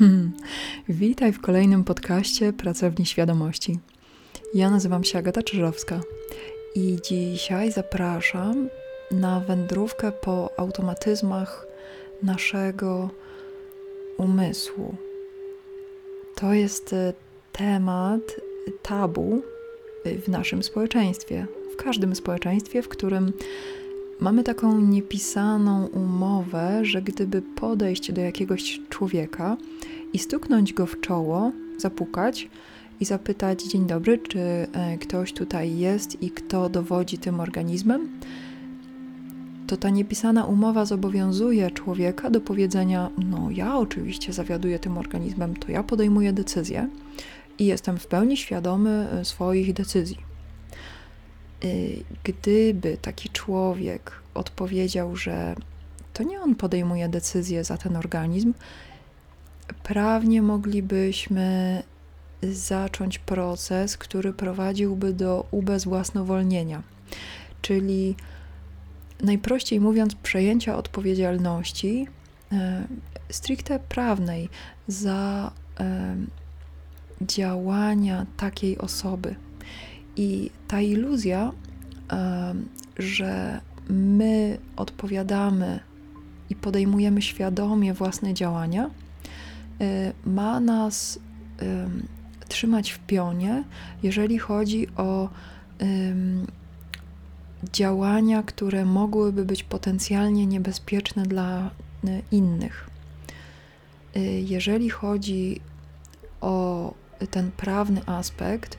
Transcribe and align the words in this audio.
Witaj 0.88 1.32
w 1.32 1.40
kolejnym 1.40 1.84
podcaście 1.84 2.52
Pracowni 2.52 3.06
Świadomości. 3.06 3.78
Ja 4.54 4.70
nazywam 4.70 5.04
się 5.04 5.18
Agata 5.18 5.42
Czyżowska 5.42 6.00
i 6.74 6.96
dzisiaj 7.08 7.72
zapraszam 7.72 8.68
na 9.10 9.40
wędrówkę 9.40 10.12
po 10.12 10.50
automatyzmach 10.58 11.66
naszego 12.22 13.10
umysłu. 14.18 14.94
To 16.34 16.52
jest 16.52 16.92
e, 16.92 17.12
temat 17.52 18.40
tabu 18.82 19.42
w 20.04 20.28
naszym 20.28 20.62
społeczeństwie, 20.62 21.46
w 21.72 21.76
każdym 21.76 22.16
społeczeństwie, 22.16 22.82
w 22.82 22.88
którym 22.88 23.32
mamy 24.20 24.42
taką 24.42 24.80
niepisaną 24.80 25.86
umowę, 25.86 26.84
że 26.84 27.02
gdyby 27.02 27.42
podejść 27.42 28.12
do 28.12 28.20
jakiegoś 28.20 28.80
człowieka 28.88 29.56
i 30.12 30.18
stuknąć 30.18 30.72
go 30.72 30.86
w 30.86 31.00
czoło, 31.00 31.52
zapukać 31.78 32.48
i 33.00 33.04
zapytać: 33.04 33.62
Dzień 33.62 33.86
dobry, 33.86 34.18
czy 34.18 34.38
e, 34.38 34.98
ktoś 34.98 35.32
tutaj 35.32 35.78
jest 35.78 36.22
i 36.22 36.30
kto 36.30 36.68
dowodzi 36.68 37.18
tym 37.18 37.40
organizmem, 37.40 38.08
to 39.66 39.76
ta 39.76 39.90
niepisana 39.90 40.44
umowa 40.44 40.84
zobowiązuje 40.84 41.70
człowieka 41.70 42.30
do 42.30 42.40
powiedzenia: 42.40 43.10
No, 43.30 43.50
ja 43.50 43.78
oczywiście 43.78 44.32
zawiaduję 44.32 44.78
tym 44.78 44.98
organizmem, 44.98 45.56
to 45.56 45.72
ja 45.72 45.82
podejmuję 45.82 46.32
decyzję 46.32 46.88
i 47.58 47.66
jestem 47.66 47.98
w 47.98 48.06
pełni 48.06 48.36
świadomy 48.36 49.08
e, 49.12 49.24
swoich 49.24 49.72
decyzji. 49.72 50.35
Y, 51.64 52.04
gdyby 52.24 52.96
taki 53.02 53.28
człowiek 53.28 54.12
odpowiedział, 54.34 55.16
że 55.16 55.54
to 56.12 56.22
nie 56.22 56.40
on 56.40 56.54
podejmuje 56.54 57.08
decyzję 57.08 57.64
za 57.64 57.76
ten 57.76 57.96
organizm, 57.96 58.54
prawnie 59.82 60.42
moglibyśmy 60.42 61.82
zacząć 62.42 63.18
proces, 63.18 63.96
który 63.96 64.32
prowadziłby 64.32 65.12
do 65.12 65.46
ubezwłasnowolnienia, 65.50 66.82
czyli 67.62 68.16
najprościej 69.22 69.80
mówiąc, 69.80 70.14
przejęcia 70.14 70.76
odpowiedzialności 70.76 72.06
e, 72.52 72.86
stricte 73.30 73.78
prawnej 73.78 74.48
za 74.88 75.52
działania 77.20 78.26
takiej 78.36 78.78
osoby. 78.78 79.34
I 80.16 80.50
ta 80.68 80.80
iluzja, 80.80 81.52
że 82.98 83.60
my 83.88 84.58
odpowiadamy 84.76 85.80
i 86.50 86.54
podejmujemy 86.54 87.22
świadomie 87.22 87.94
własne 87.94 88.34
działania, 88.34 88.90
y, 89.80 90.12
ma 90.26 90.60
nas 90.60 91.18
trzymać 92.48 92.90
w 92.90 92.98
pionie, 92.98 93.64
jeżeli 94.02 94.38
chodzi 94.38 94.88
o 94.96 95.28
działania, 97.72 98.42
które 98.42 98.84
mogłyby 98.84 99.44
być 99.44 99.62
potencjalnie 99.62 100.46
niebezpieczne 100.46 101.22
dla 101.22 101.70
y, 102.04 102.22
innych. 102.30 102.90
Y, 104.16 104.20
jeżeli 104.40 104.90
chodzi 104.90 105.60
o 106.40 106.94
ten 107.30 107.50
prawny 107.50 108.00
aspekt, 108.06 108.78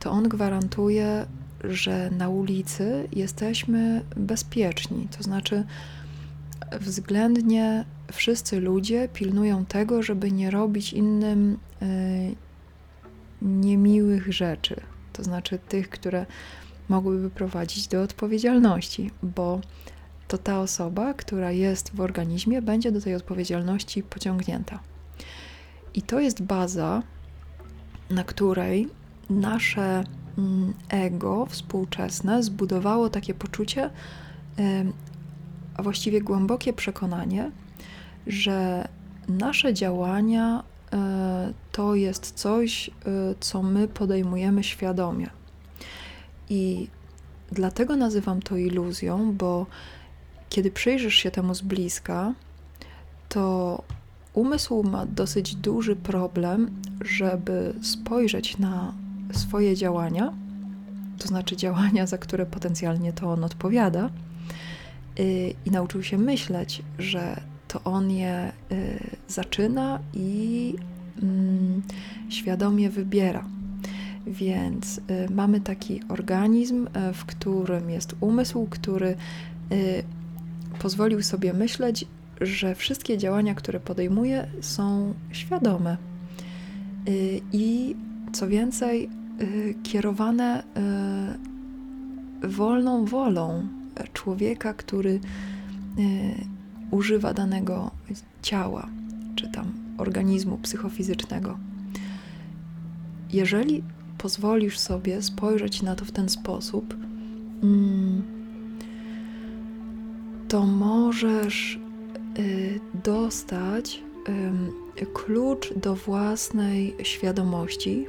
to 0.00 0.10
on 0.10 0.28
gwarantuje, 0.28 1.26
że 1.64 2.10
na 2.10 2.28
ulicy 2.28 3.08
jesteśmy 3.12 4.04
bezpieczni. 4.16 5.08
To 5.16 5.22
znaczy, 5.22 5.64
względnie 6.80 7.84
wszyscy 8.12 8.60
ludzie 8.60 9.08
pilnują 9.12 9.64
tego, 9.64 10.02
żeby 10.02 10.32
nie 10.32 10.50
robić 10.50 10.92
innym 10.92 11.58
y, 11.82 12.34
niemiłych 13.42 14.32
rzeczy. 14.32 14.80
To 15.12 15.22
znaczy 15.24 15.58
tych, 15.58 15.88
które 15.88 16.26
mogłyby 16.88 17.30
prowadzić 17.30 17.88
do 17.88 18.02
odpowiedzialności, 18.02 19.10
bo 19.22 19.60
to 20.28 20.38
ta 20.38 20.60
osoba, 20.60 21.14
która 21.14 21.50
jest 21.50 21.90
w 21.94 22.00
organizmie, 22.00 22.62
będzie 22.62 22.92
do 22.92 23.00
tej 23.00 23.14
odpowiedzialności 23.14 24.02
pociągnięta. 24.02 24.80
I 25.94 26.02
to 26.02 26.20
jest 26.20 26.42
baza, 26.42 27.02
na 28.10 28.24
której 28.24 28.88
nasze 29.30 30.04
mm, 30.38 30.74
ego 30.88 31.46
współczesne 31.46 32.42
zbudowało 32.42 33.10
takie 33.10 33.34
poczucie, 33.34 33.90
a 35.76 35.82
właściwie 35.82 36.20
głębokie 36.22 36.72
przekonanie, 36.72 37.50
że 38.26 38.88
nasze 39.28 39.74
działania 39.74 40.62
e, 40.92 41.52
to 41.72 41.94
jest 41.94 42.32
coś, 42.32 42.88
e, 42.88 42.92
co 43.40 43.62
my 43.62 43.88
podejmujemy 43.88 44.64
świadomie. 44.64 45.30
I 46.48 46.88
dlatego 47.52 47.96
nazywam 47.96 48.42
to 48.42 48.56
iluzją, 48.56 49.32
bo 49.32 49.66
kiedy 50.48 50.70
przyjrzysz 50.70 51.14
się 51.14 51.30
temu 51.30 51.54
z 51.54 51.62
bliska, 51.62 52.34
to 53.28 53.82
umysł 54.34 54.82
ma 54.82 55.06
dosyć 55.06 55.54
duży 55.54 55.96
problem, 55.96 56.70
żeby 57.00 57.74
spojrzeć 57.82 58.58
na 58.58 58.94
swoje 59.32 59.76
działania, 59.76 60.32
to 61.18 61.28
znaczy 61.28 61.56
działania, 61.56 62.06
za 62.06 62.18
które 62.18 62.46
potencjalnie 62.46 63.12
to 63.12 63.32
on 63.32 63.44
odpowiada, 63.44 64.10
y, 65.20 65.54
i 65.66 65.70
nauczył 65.70 66.02
się 66.02 66.18
myśleć, 66.18 66.82
że 66.98 67.40
to 67.68 67.84
on 67.84 68.10
je 68.10 68.52
y, 68.72 69.00
zaczyna 69.28 70.00
i 70.14 70.74
mm, 71.22 71.82
świadomie 72.28 72.90
wybiera. 72.90 73.44
Więc 74.26 74.98
y, 74.98 75.02
mamy 75.30 75.60
taki 75.60 76.00
organizm, 76.08 76.88
w 77.14 77.24
którym 77.24 77.90
jest 77.90 78.14
umysł, 78.20 78.66
który 78.70 79.16
pozwolił 80.78 81.22
sobie 81.22 81.52
myśleć, 81.52 82.06
że 82.40 82.74
wszystkie 82.74 83.18
działania, 83.18 83.54
które 83.54 83.80
podejmuje, 83.80 84.46
są 84.60 85.14
świadome. 85.32 85.96
I 87.52 87.96
co 88.32 88.48
więcej, 88.48 89.10
kierowane 89.82 90.62
y, 92.44 92.48
wolną 92.48 93.04
wolą 93.04 93.68
człowieka, 94.12 94.74
który 94.74 95.10
y, 95.10 95.20
używa 96.90 97.34
danego 97.34 97.90
ciała, 98.42 98.88
czy 99.36 99.48
tam 99.48 99.72
organizmu 99.98 100.58
psychofizycznego. 100.58 101.58
Jeżeli 103.32 103.82
pozwolisz 104.18 104.78
sobie 104.78 105.22
spojrzeć 105.22 105.82
na 105.82 105.94
to 105.94 106.04
w 106.04 106.12
ten 106.12 106.28
sposób, 106.28 106.94
mm, 107.62 108.22
to 110.48 110.66
możesz 110.66 111.78
dostać 113.04 114.02
klucz 115.14 115.74
do 115.74 115.94
własnej 115.94 116.94
świadomości, 117.02 118.06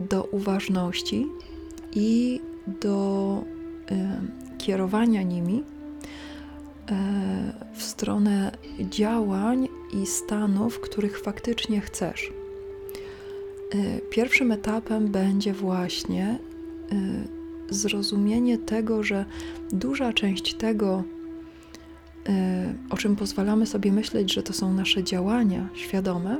do 0.00 0.24
uważności 0.24 1.26
i 1.94 2.40
do 2.80 3.44
y, 3.90 4.58
kierowania 4.58 5.22
nimi 5.22 5.58
y, 5.58 6.94
w 7.74 7.82
stronę 7.82 8.52
działań 8.80 9.68
i 10.02 10.06
stanów, 10.06 10.80
których 10.80 11.20
faktycznie 11.20 11.80
chcesz. 11.80 12.32
Y, 13.74 14.00
pierwszym 14.10 14.52
etapem 14.52 15.08
będzie 15.08 15.52
właśnie 15.52 16.38
zrozumienie 17.70 18.58
tego, 18.58 19.02
że 19.02 19.24
duża 19.72 20.12
część 20.12 20.54
tego, 20.54 21.02
o 22.90 22.96
czym 22.96 23.16
pozwalamy 23.16 23.66
sobie 23.66 23.92
myśleć, 23.92 24.34
że 24.34 24.42
to 24.42 24.52
są 24.52 24.74
nasze 24.74 25.04
działania 25.04 25.68
świadome, 25.74 26.36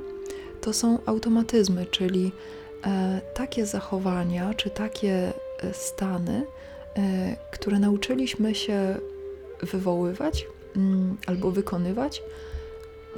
to 0.61 0.73
są 0.73 0.99
automatyzmy, 1.07 1.87
czyli 1.87 2.33
takie 3.35 3.67
zachowania 3.67 4.55
czy 4.55 4.71
takie 4.71 5.33
e, 5.63 5.75
stany, 5.75 6.47
e, 6.97 7.37
które 7.53 7.79
nauczyliśmy 7.79 8.55
się 8.55 8.97
wywoływać 9.63 10.47
mm, 10.77 11.17
albo 11.27 11.51
wykonywać 11.51 12.23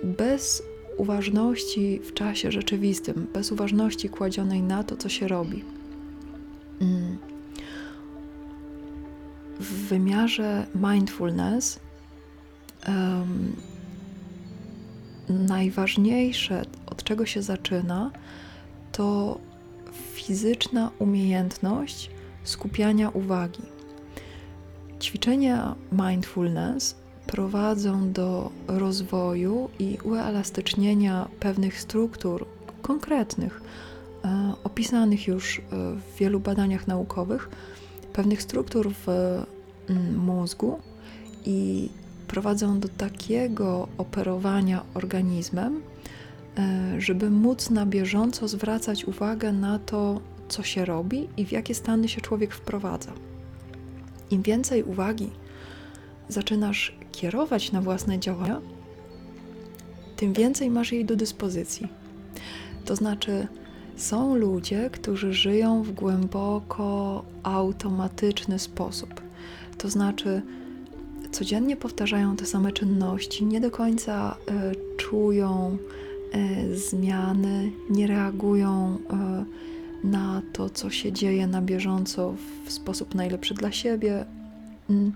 bez 0.05 0.63
uważności 0.97 2.01
w 2.01 2.15
czasie 2.15 2.53
rzeczywistym, 2.53 3.27
bez 3.33 3.53
uważności 3.53 4.09
kładzionej 4.09 4.63
na 4.63 4.85
to, 4.85 4.97
co 4.97 5.09
się 5.09 5.29
robi. 5.29 5.65
Mm. 6.81 7.19
W 9.61 9.89
wymiarze 9.89 10.67
mindfulness 10.75 11.81
um, 12.89 13.57
najważniejsze, 15.29 16.65
od 16.87 17.05
czego 17.05 17.27
się 17.27 17.43
zaczyna, 17.43 18.11
to 18.93 19.39
fizyczna 19.93 20.91
umiejętność 20.99 22.11
skupiania 22.45 23.11
uwagi. 23.11 23.63
Ćwiczenia 25.01 25.75
mindfulness 25.93 26.97
prowadzą 27.27 28.13
do 28.13 28.51
rozwoju 28.67 29.69
i 29.79 29.99
uelastycznienia 30.05 31.29
pewnych 31.41 31.81
struktur 31.81 32.47
konkretnych, 32.83 33.63
e, 34.25 34.53
opisanych 34.65 35.27
już 35.27 35.59
e, 35.59 35.63
w 35.97 36.19
wielu 36.19 36.41
badaniach 36.41 36.87
naukowych, 36.87 37.49
pewnych 38.13 38.43
struktur 38.43 38.93
w 39.07 39.09
mm, 39.09 40.17
mózgu 40.19 40.79
i 41.45 41.89
prowadzą 42.29 42.81
do 42.81 42.89
takiego 42.89 43.89
operowania 43.99 44.85
organizmem, 44.95 45.83
żeby 46.99 47.31
móc 47.31 47.71
na 47.71 47.87
bieżąco 47.87 48.49
zwracać 48.49 49.05
uwagę 49.05 49.53
na 49.53 49.79
to, 49.79 50.21
co 50.49 50.63
się 50.63 50.85
robi 50.85 51.29
i 51.37 51.47
w 51.47 51.53
jakie 51.53 51.75
stany 51.75 52.09
się 52.09 52.21
człowiek 52.21 52.55
wprowadza. 52.55 53.13
Im 54.31 54.43
więcej 54.43 54.83
uwagi 54.83 55.31
zaczynasz 56.29 56.97
kierować 57.13 57.73
na 57.73 57.81
własne 57.81 58.19
działania, 58.19 58.61
tym 60.17 60.33
więcej 60.33 60.71
masz 60.71 60.93
jej 60.93 61.05
do 61.05 61.17
dyspozycji. 61.17 61.89
To 62.85 62.97
znaczy, 62.97 63.49
są 63.97 64.35
ludzie, 64.35 64.91
którzy 64.93 65.33
żyją 65.33 65.83
w 65.83 65.93
głęboko 65.93 67.25
automatyczny 67.43 68.59
sposób. 68.59 69.21
To 69.79 69.91
znaczy, 69.91 70.43
codziennie 71.31 71.77
powtarzają 71.77 72.37
te 72.37 72.47
same 72.47 72.73
czynności, 72.73 73.45
nie 73.45 73.61
do 73.61 73.71
końca 73.71 74.37
y, 74.73 74.97
czują 74.97 75.79
zmiany, 76.73 77.73
nie 77.91 78.07
reagują 78.07 78.99
y, 80.05 80.07
na 80.07 80.43
to, 80.53 80.71
co 80.71 80.91
się 80.91 81.13
dzieje 81.13 81.47
na 81.47 81.63
bieżąco 81.63 82.35
w 82.67 82.73
sposób 82.73 83.15
najlepszy 83.15 83.55
dla 83.55 83.73
siebie. 83.73 84.25
Mm, 84.91 85.13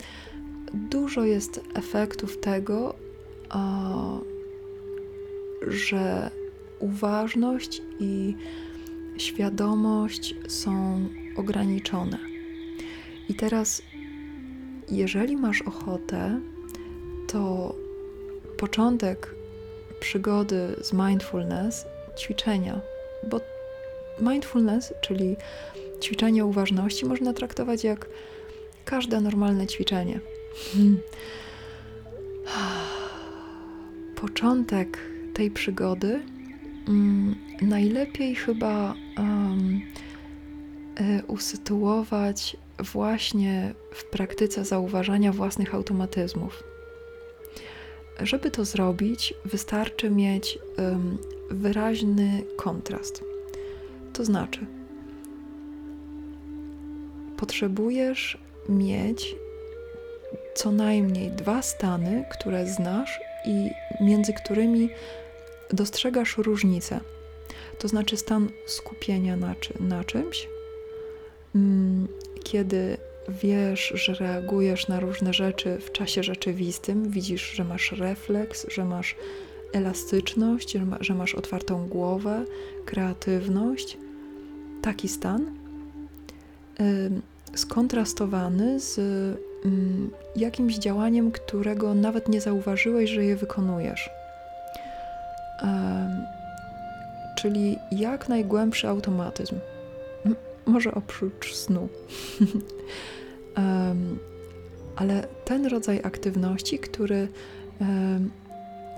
dużo 0.75 1.25
jest 1.25 1.61
efektów 1.75 2.41
tego, 2.41 2.95
że 5.67 6.31
uważność 6.79 7.83
i 8.01 8.35
świadomość 9.17 10.35
są 10.49 11.01
ograniczone. 11.37 12.19
I 13.29 13.35
teraz, 13.35 13.83
jeżeli 14.91 15.37
masz 15.37 15.63
ochotę, 15.63 16.41
to 17.27 17.75
początek 18.57 19.36
przygody 20.01 20.77
z 20.81 20.93
mindfulness, 20.93 21.87
ćwiczenia, 22.19 22.81
bo 23.31 23.41
mindfulness, 24.21 24.95
czyli 25.01 25.37
ćwiczenie 26.03 26.45
uważności, 26.45 27.07
można 27.07 27.33
traktować 27.33 27.85
jak 27.85 28.07
każde 28.85 29.21
normalne 29.21 29.67
ćwiczenie. 29.67 30.21
Początek 34.21 34.99
tej 35.35 35.51
przygody 35.51 36.23
um, 36.89 37.37
najlepiej 37.63 38.35
chyba 38.35 38.95
um, 39.19 39.81
usytuować 41.27 42.57
właśnie 42.79 43.75
w 43.91 44.05
praktyce 44.05 44.65
zauważania 44.65 45.33
własnych 45.33 45.75
automatyzmów. 45.75 46.63
Żeby 48.21 48.51
to 48.51 48.65
zrobić, 48.65 49.35
wystarczy 49.45 50.11
mieć 50.11 50.59
um, 50.79 51.19
wyraźny 51.51 52.43
kontrast. 52.57 53.25
To 54.13 54.25
znaczy, 54.25 54.67
potrzebujesz 57.37 58.39
mieć 58.69 59.37
co 60.55 60.73
najmniej 60.73 61.31
dwa 61.31 61.63
stany, 61.63 62.25
które 62.33 62.67
znasz 62.67 63.21
i 63.45 63.71
między 64.01 64.33
którymi 64.33 64.89
dostrzegasz 65.73 66.39
różnicę. 66.39 67.01
To 67.79 67.89
znaczy 67.89 68.17
stan 68.17 68.49
skupienia 68.67 69.37
na, 69.37 69.55
czy, 69.55 69.75
na 69.81 70.05
czymś, 70.05 70.49
mm, 71.55 72.09
kiedy 72.45 72.97
wiesz, 73.29 73.93
że 73.95 74.15
reagujesz 74.15 74.89
na 74.89 75.01
różne 75.01 75.33
rzeczy 75.33 75.79
w 75.79 75.93
czasie 75.93 76.23
rzeczywistym, 76.23 77.11
widzisz, 77.11 77.53
że 77.53 77.65
masz 77.65 77.93
refleks, 77.93 78.67
że 78.71 78.85
masz 78.85 79.17
elastyczność, 79.73 80.73
że, 80.73 80.85
ma, 80.85 80.97
że 81.01 81.15
masz 81.15 81.35
otwartą 81.35 81.89
głowę, 81.89 82.45
kreatywność. 82.85 83.99
Taki 84.83 85.09
stan 85.09 85.57
skontrastowany 87.55 88.81
z 88.81 88.99
mm, 89.65 90.11
jakimś 90.37 90.75
działaniem, 90.75 91.33
którego 91.33 91.95
nawet 91.95 92.29
nie 92.29 92.41
zauważyłeś, 92.41 93.11
że 93.11 93.25
je 93.25 93.37
wykonujesz. 93.37 94.11
czyli 97.37 97.79
jak 97.93 98.29
najgłębszy 98.29 98.89
automatyzm. 98.89 99.59
Może 100.67 100.95
oprócz 100.95 101.55
snu. 101.55 101.89
ale 104.97 105.27
ten 105.45 105.67
rodzaj 105.67 106.01
aktywności, 106.05 106.79
który, 106.79 107.29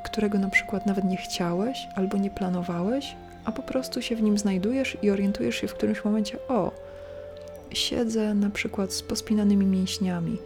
którego 0.05 0.39
na 0.39 0.51
przykład 0.51 0.87
nawet 0.87 1.05
nie 1.05 1.17
chciałeś 1.17 1.79
albo 1.97 2.19
nie 2.19 2.31
planowałeś, 2.31 3.17
a 3.45 3.53
po 3.53 3.63
prostu 3.63 4.03
się 4.03 4.17
w 4.17 4.23
nim 4.23 4.39
znajdujesz 4.39 4.97
i 5.03 5.11
orientujesz 5.11 5.57
się 5.57 5.69
w 5.69 5.75
którymś 5.75 6.05
momencie, 6.05 6.39
o, 6.49 6.73
siedzę 7.71 8.35
na 8.35 8.51
przykład 8.51 8.93
z 8.93 9.03
pospinanymi 9.03 9.67
mięśniami 9.67 10.39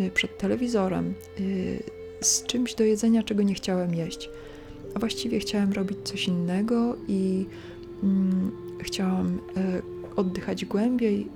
y, 0.00 0.10
przed 0.10 0.38
telewizorem, 0.38 1.14
y, 1.40 1.82
z 2.20 2.42
czymś 2.42 2.74
do 2.74 2.84
jedzenia, 2.84 3.22
czego 3.22 3.42
nie 3.42 3.54
chciałem 3.54 3.94
jeść. 3.94 4.30
A 4.94 4.98
właściwie 4.98 5.40
chciałem 5.40 5.72
robić 5.72 5.98
coś 6.04 6.28
innego 6.28 6.96
i 7.08 7.46
mm, 8.02 8.52
chciałam 8.80 9.40
e, 9.56 9.99
oddychać 10.20 10.64
głębiej. 10.64 11.28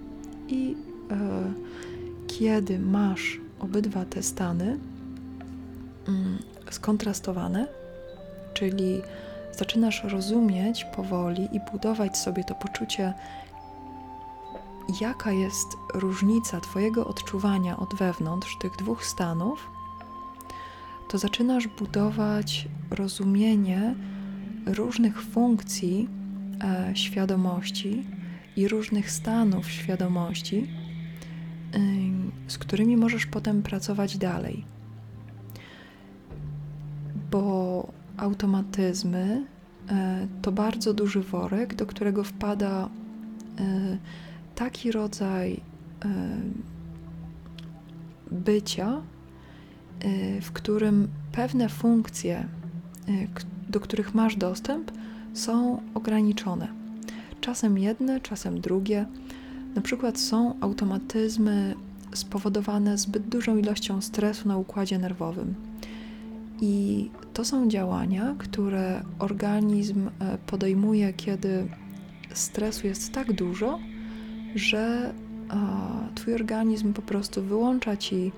I 0.49 0.77
e, 1.11 1.53
kiedy 2.27 2.79
masz 2.79 3.41
obydwa 3.61 4.05
te 4.05 4.23
stany 4.23 4.79
mm, 6.09 6.39
skontrastowane, 6.71 7.67
czyli 8.55 9.03
zaczynasz 9.59 10.05
rozumieć 10.05 10.85
powoli 10.85 11.49
i 11.53 11.61
budować 11.73 12.19
sobie 12.19 12.45
to 12.45 12.55
poczucie 12.55 13.15
jaka 15.01 15.33
jest 15.33 15.69
różnica 15.95 16.61
Twojego 16.61 17.07
odczuwania 17.07 17.77
od 17.77 17.95
wewnątrz 17.95 18.59
tych 18.59 18.77
dwóch 18.77 19.05
stanów, 19.05 19.71
to 21.09 21.19
zaczynasz 21.19 21.69
budować 21.69 22.69
rozumienie 22.91 23.95
różnych 24.67 25.23
funkcji 25.23 26.09
e, 26.65 26.97
świadomości 26.97 28.05
i 28.57 28.69
różnych 28.69 29.11
stanów 29.11 29.71
świadomości, 29.71 30.67
z 32.47 32.59
którymi 32.59 32.97
możesz 32.97 33.27
potem 33.27 33.63
pracować 33.63 34.19
dalej. 34.19 34.65
Bo 37.31 37.93
automatyzmy 38.17 39.47
e, 39.89 40.27
to 40.43 40.53
bardzo 40.53 40.95
duży 40.95 41.21
worek, 41.21 41.75
do 41.75 41.87
którego 41.87 42.25
wpada 42.25 42.89
e, 43.59 43.99
taki 44.55 44.93
rodzaj 44.93 45.61
bycia, 48.31 49.03
e, 50.01 50.41
w 50.41 50.53
którym 50.53 51.09
pewne 51.33 51.69
funkcje, 51.69 52.49
do 53.69 53.81
których 53.81 54.15
masz 54.15 54.37
dostęp, 54.37 54.93
są 55.33 55.83
ograniczone. 55.95 56.84
Czasem 57.45 57.79
jedne, 57.79 58.21
czasem 58.21 58.61
drugie. 58.61 59.07
Na 59.75 59.83
przykład 59.83 60.19
są 60.19 60.55
automatyzmy 60.61 61.75
spowodowane 62.15 62.99
zbyt 62.99 63.29
dużą 63.29 63.57
ilością 63.57 64.03
stresu 64.03 64.49
na 64.49 64.57
układzie 64.57 64.99
nerwowym. 64.99 65.55
I 66.61 67.11
to 67.35 67.45
są 67.45 67.69
działania, 67.69 68.35
które 68.39 69.03
organizm 69.19 70.09
e, 70.09 70.39
podejmuje, 70.47 71.13
kiedy 71.13 71.69
stresu 72.35 72.87
jest 72.87 73.13
tak 73.13 73.33
dużo, 73.33 73.79
że 74.55 75.15
a, 75.49 75.57
Twój 76.15 76.35
organizm 76.35 76.93
po 76.93 77.03
prostu 77.03 77.43
wyłącza 77.43 77.97
Ci, 77.97 78.33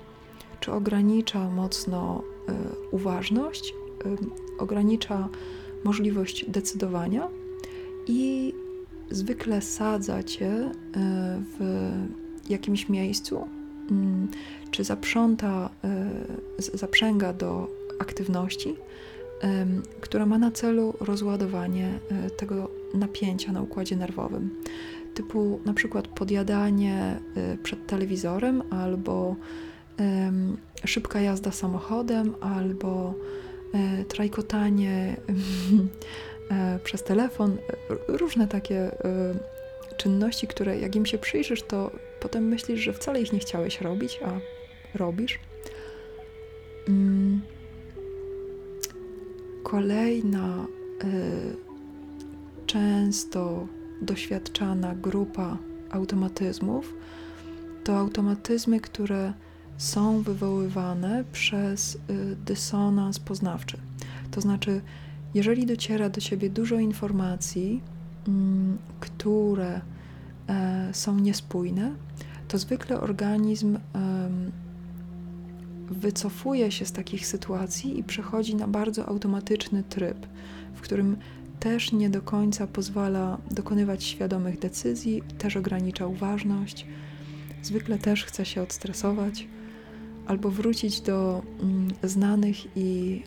czy 0.59 0.71
ogranicza 0.71 1.49
mocno 1.49 2.21
y, 2.49 2.53
uważność, 2.91 3.73
y, 4.05 4.17
ogranicza 4.59 5.29
możliwość 5.83 6.45
decydowania 6.49 7.27
i 8.07 8.53
zwykle 9.11 9.61
sadza 9.61 10.23
Cię 10.23 10.51
y, 10.51 10.71
w 11.59 11.59
jakimś 12.49 12.89
miejscu, 12.89 13.47
mm, 13.91 14.27
czy 14.71 14.83
zaprząta, 14.83 15.69
zaprzęga 16.73 17.33
do 17.33 17.67
aktywności, 17.99 18.75
która 20.01 20.25
ma 20.25 20.37
na 20.37 20.51
celu 20.51 20.93
rozładowanie 20.99 21.99
tego 22.37 22.69
napięcia 22.93 23.51
na 23.51 23.61
układzie 23.61 23.95
nerwowym. 23.95 24.49
Typu 25.13 25.59
na 25.65 25.73
przykład 25.73 26.07
podjadanie 26.07 27.19
przed 27.63 27.87
telewizorem 27.87 28.63
albo 28.69 29.35
szybka 30.85 31.21
jazda 31.21 31.51
samochodem 31.51 32.33
albo 32.41 33.13
e, 33.73 34.05
trajkotanie 34.05 35.17
e, 35.29 35.33
przez 36.83 37.03
telefon, 37.03 37.57
różne 38.07 38.47
takie 38.47 38.91
czynności, 39.97 40.47
które 40.47 40.79
jak 40.79 40.95
im 40.95 41.05
się 41.05 41.17
przyjrzysz, 41.17 41.63
to 41.63 41.91
potem 42.19 42.47
myślisz, 42.47 42.79
że 42.79 42.93
wcale 42.93 43.21
ich 43.21 43.33
nie 43.33 43.39
chciałeś 43.39 43.81
robić, 43.81 44.19
a 44.25 44.31
robisz. 44.97 45.39
Mm. 46.87 47.41
Kolejna 49.63 50.67
często 52.65 53.67
doświadczana 54.01 54.95
grupa 54.95 55.57
automatyzmów 55.89 56.93
to 57.83 57.97
automatyzmy, 57.97 58.79
które 58.79 59.33
są 59.77 60.21
wywoływane 60.21 61.23
przez 61.31 61.97
dysonans 62.45 63.19
poznawczy. 63.19 63.77
To 64.31 64.41
znaczy, 64.41 64.81
jeżeli 65.37 65.65
dociera 65.65 66.09
do 66.09 66.21
ciebie 66.21 66.49
dużo 66.49 66.75
informacji, 66.75 67.81
mm, 68.27 68.77
które 68.99 69.81
e, 70.47 70.89
są 70.93 71.19
niespójne, 71.19 71.95
to 72.47 72.57
zwykle 72.57 73.01
organizm 73.01 73.77
wycofuje 75.91 76.71
się 76.71 76.85
z 76.85 76.91
takich 76.91 77.27
sytuacji 77.27 77.99
i 77.99 78.03
przechodzi 78.03 78.55
na 78.55 78.67
bardzo 78.67 79.05
automatyczny 79.05 79.83
tryb, 79.83 80.27
w 80.73 80.81
którym 80.81 81.17
też 81.59 81.91
nie 81.91 82.09
do 82.09 82.21
końca 82.21 82.67
pozwala 82.67 83.37
dokonywać 83.51 84.03
świadomych 84.03 84.59
decyzji, 84.59 85.23
też 85.37 85.57
ogranicza 85.57 86.07
uważność, 86.07 86.85
zwykle 87.63 87.97
też 87.97 88.25
chce 88.25 88.45
się 88.45 88.61
odstresować 88.61 89.47
albo 90.27 90.49
wrócić 90.49 91.01
do 91.01 91.43
mm, 91.59 91.87
znanych 92.03 92.77
i 92.77 93.23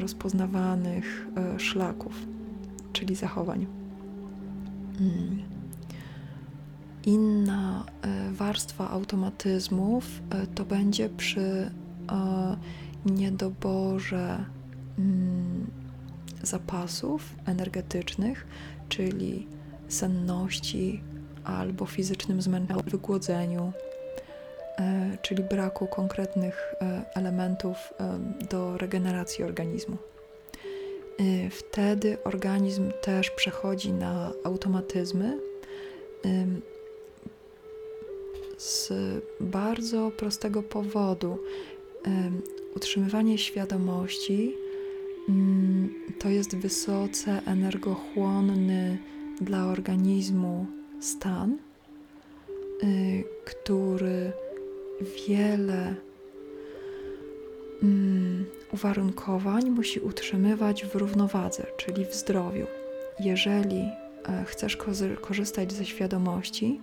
rozpoznawanych 0.00 1.26
e, 1.36 1.60
szlaków, 1.60 2.26
czyli 2.92 3.14
zachowań. 3.14 3.66
Mm. 5.00 5.42
Inna 7.04 7.84
e, 8.02 8.32
warstwa 8.32 8.90
automatyzmów 8.90 10.22
e, 10.30 10.46
to 10.46 10.64
będzie 10.64 11.08
przy 11.08 11.70
niedoborze 13.06 14.44
mm, 14.98 15.66
zapasów 16.42 17.34
energetycznych, 17.46 18.46
czyli 18.88 19.46
senności 19.88 21.02
albo 21.44 21.86
fizycznym 21.86 22.42
zmęczeniu, 22.42 22.80
wygłodzeniu, 22.86 23.72
e, 23.76 23.91
czyli 25.22 25.42
braku 25.42 25.86
konkretnych 25.86 26.74
e, 26.80 27.02
elementów 27.14 27.76
e, 27.76 28.18
do 28.50 28.78
regeneracji 28.78 29.44
organizmu. 29.44 29.96
Wtedy 31.50 32.18
organizm 32.24 32.92
też 33.02 33.30
przechodzi 33.30 33.92
na 33.92 34.32
automatyzmy 34.44 35.38
z 38.58 38.92
bardzo 39.40 40.10
prostego 40.10 40.62
powodu. 40.62 41.38
Utrzymywanie 42.76 43.38
świadomości 43.38 44.56
Mm, 45.28 45.94
to 46.18 46.28
jest 46.28 46.56
wysoce 46.56 47.42
energochłonny 47.46 48.98
dla 49.40 49.66
organizmu 49.66 50.66
stan, 51.00 51.58
który 53.44 54.32
wiele 55.28 55.94
mm, 57.82 58.44
uwarunkowań 58.72 59.70
musi 59.70 60.00
utrzymywać 60.00 60.84
w 60.84 60.94
równowadze, 60.94 61.66
czyli 61.76 62.04
w 62.04 62.14
zdrowiu. 62.14 62.66
Jeżeli 63.20 63.80
e, 63.80 64.44
chcesz 64.46 64.78
korzystać 65.20 65.72
ze 65.72 65.84
świadomości, 65.84 66.80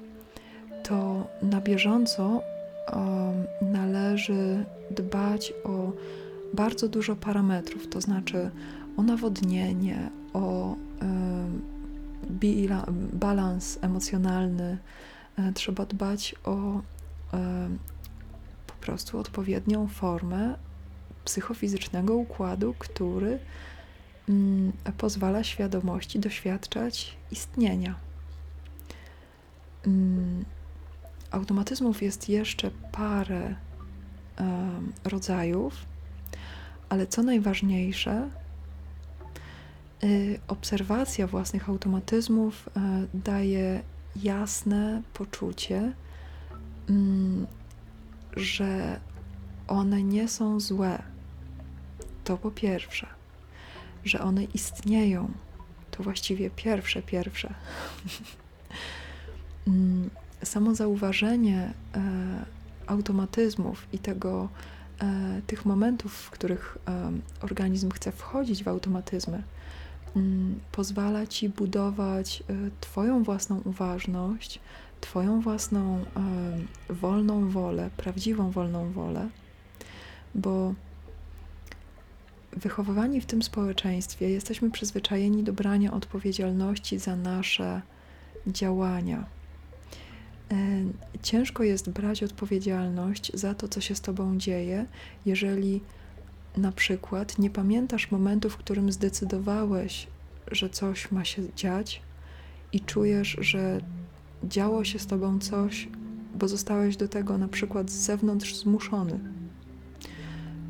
to 0.83 1.27
na 1.41 1.61
bieżąco 1.61 2.41
należy 3.61 4.65
dbać 4.91 5.53
o 5.63 5.91
bardzo 6.53 6.87
dużo 6.87 7.15
parametrów, 7.15 7.87
to 7.87 8.01
znaczy 8.01 8.51
o 8.97 9.03
nawodnienie, 9.03 10.09
o 10.33 10.75
balans 13.13 13.79
emocjonalny. 13.81 14.77
E, 15.37 15.53
trzeba 15.53 15.85
dbać 15.85 16.35
o 16.43 16.81
prostu 18.79 19.19
odpowiednią 19.19 19.87
formę 19.87 20.55
psychofizycznego 21.25 22.15
układu, 22.15 22.75
który 22.79 23.39
mm, 24.29 24.71
pozwala 24.97 25.43
świadomości 25.43 26.19
doświadczać 26.19 27.17
istnienia. 27.31 27.95
Mm, 29.87 30.45
automatyzmów 31.31 32.01
jest 32.01 32.29
jeszcze 32.29 32.71
parę 32.91 33.55
rodzajów. 35.03 35.85
Ale 36.89 37.07
co 37.07 37.23
najważniejsze, 37.23 38.29
y, 40.03 40.39
obserwacja 40.47 41.27
własnych 41.27 41.69
automatyzmów 41.69 42.67
y, 42.67 42.71
daje 43.13 43.81
jasne 44.15 45.01
poczucie, 45.13 45.93
mm, 46.89 47.47
że 48.35 48.99
one 49.67 50.03
nie 50.03 50.27
są 50.27 50.59
złe. 50.59 51.03
To 52.23 52.37
po 52.37 52.51
pierwsze, 52.51 53.07
że 54.05 54.19
one 54.19 54.43
istnieją. 54.43 55.31
To 55.91 56.03
właściwie 56.03 56.49
pierwsze, 56.49 57.01
pierwsze. 57.01 57.53
Mm, 59.67 60.09
samo 60.43 60.75
zauważenie 60.75 61.73
e, 61.95 62.01
automatyzmów 62.87 63.87
i 63.93 63.99
tego, 63.99 64.49
e, 65.01 65.41
tych 65.47 65.65
momentów, 65.65 66.13
w 66.13 66.29
których 66.29 66.77
e, 66.87 67.11
organizm 67.41 67.91
chce 67.91 68.11
wchodzić 68.11 68.63
w 68.63 68.67
automatyzmy, 68.67 69.43
mm, 70.15 70.59
pozwala 70.71 71.27
ci 71.27 71.49
budować 71.49 72.43
e, 72.49 72.53
Twoją 72.81 73.23
własną 73.23 73.61
uważność, 73.65 74.59
Twoją 75.01 75.41
własną 75.41 76.05
wolną 76.89 77.49
wolę, 77.49 77.89
prawdziwą 77.97 78.51
wolną 78.51 78.91
wolę, 78.91 79.29
bo 80.35 80.73
wychowywani 82.51 83.21
w 83.21 83.25
tym 83.25 83.43
społeczeństwie 83.43 84.29
jesteśmy 84.29 84.71
przyzwyczajeni 84.71 85.43
do 85.43 85.53
brania 85.53 85.93
odpowiedzialności 85.93 86.99
za 86.99 87.15
nasze 87.15 87.81
działania. 88.47 89.25
Ciężko 91.21 91.63
jest 91.63 91.89
brać 91.89 92.23
odpowiedzialność 92.23 93.31
za 93.33 93.53
to, 93.53 93.67
co 93.67 93.81
się 93.81 93.95
z 93.95 94.01
tobą 94.01 94.37
dzieje, 94.37 94.85
jeżeli 95.25 95.81
na 96.57 96.71
przykład 96.71 97.39
nie 97.39 97.49
pamiętasz 97.49 98.11
momentu, 98.11 98.49
w 98.49 98.57
którym 98.57 98.91
zdecydowałeś, 98.91 100.07
że 100.51 100.69
coś 100.69 101.11
ma 101.11 101.25
się 101.25 101.53
dziać 101.55 102.01
i 102.73 102.81
czujesz, 102.81 103.37
że 103.41 103.81
działo 104.43 104.83
się 104.83 104.99
z 104.99 105.07
tobą 105.07 105.39
coś, 105.39 105.87
bo 106.35 106.47
zostałeś 106.47 106.97
do 106.97 107.07
tego 107.07 107.37
na 107.37 107.47
przykład 107.47 107.91
z 107.91 107.93
zewnątrz 107.93 108.55
zmuszony. 108.55 109.19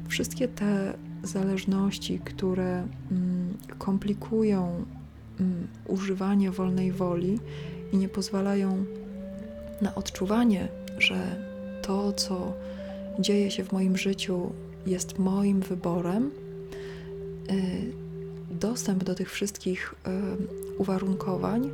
Wszystkie 0.07 0.47
te 0.47 0.93
zależności, 1.23 2.19
które 2.19 2.87
mm, 3.11 3.57
komplikują 3.77 4.85
mm, 5.39 5.67
używanie 5.87 6.51
wolnej 6.51 6.91
woli 6.91 7.39
i 7.93 7.97
nie 7.97 8.09
pozwalają 8.09 8.85
na 9.81 9.95
odczuwanie, 9.95 10.67
że 10.97 11.35
to, 11.81 12.13
co 12.13 12.53
dzieje 13.19 13.51
się 13.51 13.63
w 13.63 13.71
moim 13.71 13.97
życiu, 13.97 14.51
jest 14.85 15.19
moim 15.19 15.61
wyborem, 15.61 16.31
y, 17.51 17.91
dostęp 18.51 19.03
do 19.03 19.15
tych 19.15 19.31
wszystkich 19.31 19.95
y, 20.07 20.77
uwarunkowań 20.77 21.71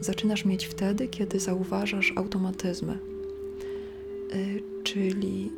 zaczynasz 0.00 0.44
mieć 0.44 0.66
wtedy, 0.66 1.08
kiedy 1.08 1.40
zauważasz 1.40 2.12
automatyzmy, 2.16 2.98
y, 4.34 4.62
czyli 4.84 5.52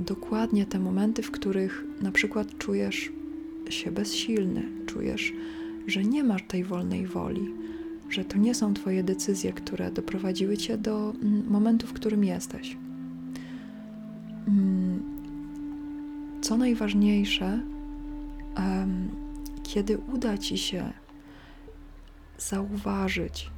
dokładnie 0.00 0.66
te 0.66 0.78
momenty, 0.78 1.22
w 1.22 1.30
których 1.30 1.84
na 2.00 2.12
przykład 2.12 2.58
czujesz 2.58 3.12
się 3.70 3.90
bezsilny, 3.90 4.62
czujesz, 4.86 5.32
że 5.86 6.04
nie 6.04 6.24
masz 6.24 6.42
tej 6.48 6.64
wolnej 6.64 7.06
woli, 7.06 7.50
że 8.10 8.24
to 8.24 8.38
nie 8.38 8.54
są 8.54 8.74
Twoje 8.74 9.04
decyzje, 9.04 9.52
które 9.52 9.90
doprowadziły 9.90 10.56
Cię 10.56 10.78
do 10.78 11.10
mm, 11.10 11.46
momentu, 11.50 11.86
w 11.86 11.92
którym 11.92 12.24
jesteś. 12.24 12.76
Mm, 14.48 15.02
co 16.40 16.56
najważniejsze, 16.56 17.60
kiedy 19.62 19.98
uda 19.98 20.38
Ci 20.38 20.58
się 20.58 20.92
zauważyć, 22.38 23.50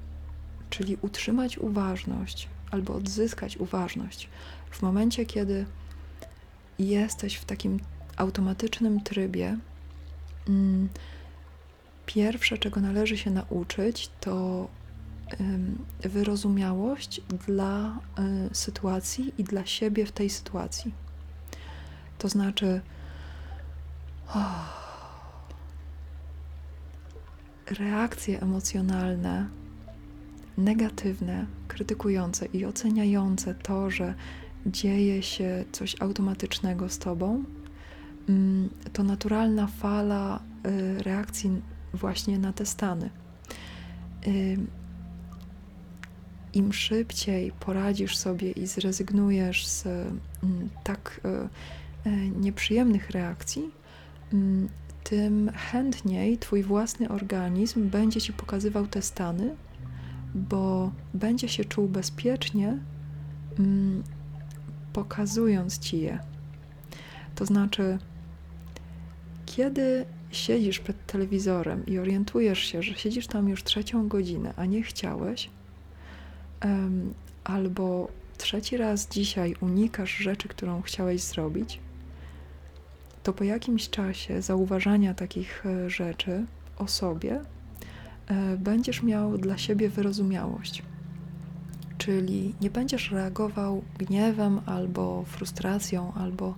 czyli 0.71 0.97
utrzymać 1.03 1.59
uważność 1.59 2.49
albo 2.71 2.95
odzyskać 2.95 3.57
uważność 3.57 4.29
w 4.71 4.83
momencie, 4.83 5.27
kiedy 5.27 5.67
jesteś 6.79 7.35
w 7.35 7.45
takim 7.45 7.81
automatycznym 8.17 9.01
trybie, 9.01 9.59
mm, 10.49 10.89
pierwsze, 12.07 12.59
czego 12.59 12.81
należy 12.81 13.19
się 13.19 13.31
nauczyć, 13.31 14.11
to 14.21 14.69
wyrozumiałość 16.01 17.21
dla 17.47 17.99
y, 18.51 18.55
sytuacji 18.55 19.35
i 19.39 19.45
dla 19.45 19.67
siebie 19.67 20.07
w 20.07 20.13
tej 20.13 20.31
sytuacji. 20.31 20.95
To 22.19 22.29
znaczy, 22.29 22.81
oh, 24.29 24.65
reakcje 27.71 28.41
emocjonalne, 28.41 29.49
negatywne, 30.59 31.47
krytykujące 31.69 32.47
i 32.47 32.65
oceniające 32.65 33.55
to, 33.55 33.91
że 33.91 34.15
dzieje 34.67 35.23
się 35.23 35.65
coś 35.73 35.97
automatycznego 36.01 36.89
z 36.89 36.99
tobą, 36.99 37.45
mm, 38.29 38.69
to 38.93 39.03
naturalna 39.03 39.67
fala 39.67 40.41
y, 40.67 41.03
reakcji 41.03 41.63
właśnie 41.95 42.39
na 42.39 42.53
te 42.53 42.67
stany. 42.67 43.11
Im 46.57 46.73
szybciej 46.73 47.53
poradzisz 47.61 48.17
sobie 48.17 48.51
i 48.51 48.67
zrezygnujesz 48.67 49.67
z 49.67 49.87
mm, 49.87 50.69
tak 50.85 51.21
y, 52.05 52.09
y, 52.09 52.29
nieprzyjemnych 52.29 53.11
reakcji, 53.11 53.71
mm, 54.33 54.69
tym 55.05 55.51
chętniej 55.55 56.39
Twój 56.39 56.63
własny 56.63 57.09
organizm 57.09 57.89
będzie 57.89 58.21
Ci 58.21 58.33
pokazywał 58.33 58.87
te 58.87 59.03
stany, 59.03 59.57
bo 60.37 60.93
będzie 61.15 61.49
się 61.49 61.65
czuł 61.65 61.89
bezpiecznie, 61.89 62.79
mm, 63.59 64.03
pokazując 64.93 65.79
Ci 65.79 66.01
je. 66.01 66.19
To 67.35 67.47
znaczy, 67.47 67.99
kiedy 69.47 70.05
siedzisz 70.31 70.79
przed 70.81 71.07
telewizorem 71.07 71.87
i 71.87 71.99
orientujesz 71.99 72.59
się, 72.59 72.83
że 72.83 72.95
siedzisz 72.95 73.27
tam 73.27 73.49
już 73.49 73.65
trzecią 73.65 74.09
godzinę, 74.09 74.55
a 74.57 74.67
nie 74.67 74.83
chciałeś, 74.83 75.51
albo 77.45 78.09
trzeci 78.39 78.77
raz 78.77 79.09
dzisiaj 79.09 79.55
unikasz 79.61 80.17
rzeczy, 80.17 80.49
którą 80.49 80.83
chciałeś 80.83 81.21
zrobić, 81.21 81.81
to 83.23 83.33
po 83.33 83.45
jakimś 83.45 83.91
czasie 83.91 84.43
zauważania 84.43 85.15
takich 85.15 85.67
e, 85.67 85.91
rzeczy 85.91 86.47
o 86.79 86.89
sobie 86.89 87.41
będziesz 88.59 89.03
miał 89.03 89.39
dla 89.39 89.59
siebie 89.59 89.89
wyrozumiałość. 89.89 90.83
Czyli 91.99 92.55
nie 92.61 92.71
będziesz 92.71 93.11
reagował 93.11 93.83
gniewem 93.99 94.61
albo 94.67 95.25
frustracją, 95.27 96.13
albo 96.15 96.55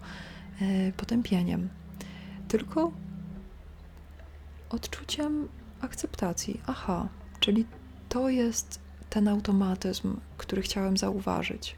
e, 0.61 0.93
potępieniem, 0.93 1.69
tylko 2.49 2.93
odczuciem 4.71 5.49
akceptacji. 5.81 6.61
Aha, 6.67 7.09
czyli 7.41 7.67
to 8.09 8.29
jest 8.29 8.81
ten 9.11 9.29
automatyzm, 9.29 10.17
który 10.37 10.63
chciałem 10.63 10.97
zauważyć. 10.97 11.77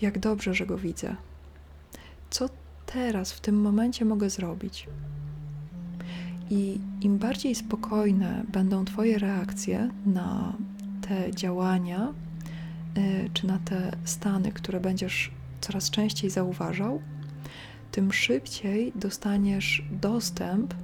Jak 0.00 0.18
dobrze, 0.18 0.54
że 0.54 0.66
go 0.66 0.78
widzę. 0.78 1.16
Co 2.30 2.48
teraz, 2.86 3.32
w 3.32 3.40
tym 3.40 3.60
momencie 3.60 4.04
mogę 4.04 4.30
zrobić? 4.30 4.88
I 6.50 6.78
im 7.00 7.18
bardziej 7.18 7.54
spokojne 7.54 8.44
będą 8.52 8.84
Twoje 8.84 9.18
reakcje 9.18 9.90
na 10.06 10.52
te 11.00 11.34
działania, 11.34 12.12
yy, 12.96 13.30
czy 13.32 13.46
na 13.46 13.58
te 13.58 13.96
stany, 14.04 14.52
które 14.52 14.80
będziesz 14.80 15.30
coraz 15.60 15.90
częściej 15.90 16.30
zauważał, 16.30 17.00
tym 17.92 18.12
szybciej 18.12 18.92
dostaniesz 18.94 19.82
dostęp, 20.02 20.74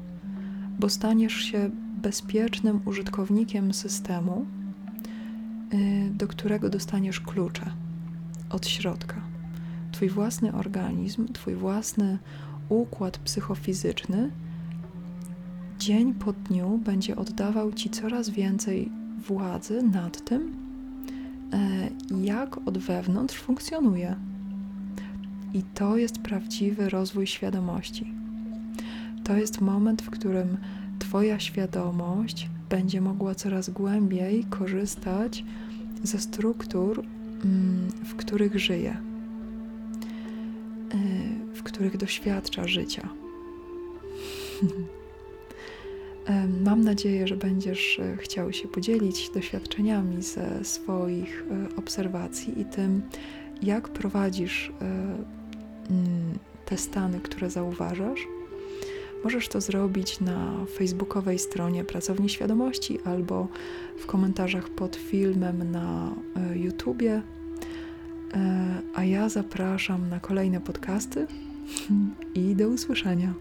bo 0.79 0.89
staniesz 0.89 1.35
się 1.35 1.71
bezpiecznym 2.03 2.81
użytkownikiem 2.85 3.75
systemu, 3.75 4.47
Y, 5.75 6.11
do 6.15 6.29
którego 6.29 6.69
dostaniesz 6.69 7.21
klucze 7.21 7.71
od 8.51 8.67
środka. 8.67 9.21
Twój 9.93 10.09
własny 10.09 10.53
organizm, 10.53 11.33
Twój 11.33 11.55
własny 11.55 12.19
układ 12.69 13.19
psychofizyczny 13.19 14.31
dzień 15.83 16.15
po 16.15 16.33
dniu 16.33 16.79
będzie 16.85 17.17
oddawał 17.17 17.73
Ci 17.73 17.91
coraz 17.91 18.31
więcej 18.31 18.91
władzy 19.27 19.83
nad 19.83 20.25
tym, 20.25 20.53
e, 21.53 21.89
jak 22.25 22.69
od 22.69 22.79
wewnątrz 22.79 23.37
funkcjonuje. 23.37 24.17
I 25.55 25.63
to 25.75 25.97
jest 25.97 26.19
prawdziwy 26.19 26.89
rozwój 26.89 27.27
świadomości. 27.27 28.13
To 29.25 29.37
jest 29.37 29.61
moment, 29.61 30.03
w 30.03 30.11
którym 30.11 30.57
Twoja 30.99 31.41
świadomość 31.41 32.49
będzie 32.71 33.01
mogła 33.01 33.35
coraz 33.35 33.71
głębiej 33.71 34.45
korzystać 34.45 35.45
ze 36.03 36.19
struktur, 36.19 37.05
mm, 37.45 37.89
w 38.05 38.15
których 38.15 38.59
żyje, 38.59 38.97
y, 40.95 41.55
w 41.55 41.63
których 41.63 41.97
doświadcza 41.97 42.69
życia. 42.69 43.09
Mam 46.65 46.85
nadzieję, 46.85 47.27
że 47.29 47.37
będziesz 47.37 47.99
e, 47.99 48.17
chciał 48.17 48.53
się 48.53 48.69
podzielić 48.69 49.31
doświadczeniami 49.31 50.23
ze 50.23 50.65
swoich 50.65 51.45
e, 51.51 51.77
obserwacji 51.77 52.61
i 52.61 52.65
tym, 52.65 53.03
jak 53.63 53.89
prowadzisz 53.89 54.71
e, 54.71 54.85
mm, 55.91 56.39
te 56.67 56.77
stany, 56.77 57.21
które 57.21 57.51
zauważasz 57.51 58.27
Możesz 59.25 59.49
to 59.49 59.61
zrobić 59.61 60.21
na 60.21 60.67
facebookowej 60.75 61.39
stronie 61.39 61.85
Pracowni 61.85 62.29
Świadomości 62.29 62.99
albo 63.05 63.49
w 63.99 64.07
komentarzach 64.07 64.69
pod 64.69 64.97
filmem 64.97 65.71
na 65.71 66.15
YouTubie. 66.55 67.23
A 68.95 69.05
ja 69.05 69.29
zapraszam 69.29 70.09
na 70.09 70.21
kolejne 70.21 70.61
podcasty 70.61 71.27
i 72.35 72.57
do 72.57 72.69
usłyszenia. 72.69 73.35